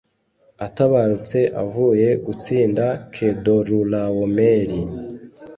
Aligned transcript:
Atabarutse 0.65 1.39
avuye 1.63 2.07
gutsinda 2.25 2.85
Kedorulawomeri 3.13 4.79